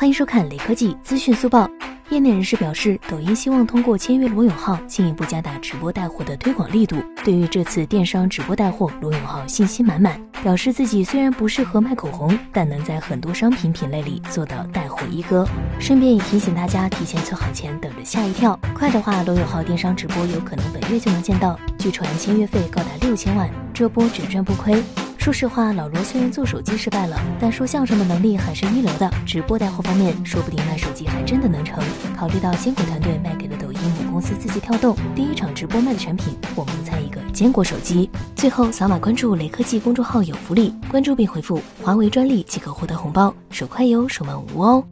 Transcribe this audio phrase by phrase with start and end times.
[0.00, 1.68] 欢迎收看雷科技资讯速报。
[2.08, 6.96] 业内人士表示，抖音希望通过签约罗永浩，进一步加大直播带货的推广力度。
[7.22, 15.46] 对于这次电商直播带货，罗永浩信心满满，表示自己虽然不适合卖口红，但能在很多商品品类里做到带货一哥。
[15.78, 18.58] 顺便也提醒大家，提前存好钱，等着吓一跳。
[18.74, 21.60] 快的话，罗永浩电商直播有可能本月就能见到。
[21.78, 24.82] 据传签约费高达六千万，这波只赚不亏。
[25.20, 29.08] 说实话，老罗虽然做手机失败了，但说相声的能力还是一流的。
[29.26, 31.78] 直播带货方面，说不定卖手机还真的能成。
[32.16, 38.08] 考虑到坚果团队卖给了抖音母公司字节跳动，第一场直播卖的产品，我们猜一个坚果手机。
[38.34, 44.82] 最后，扫码关注雷科技公众号有福利，关注并回复“华为专利”即可获得红包，手快有，手慢无哦。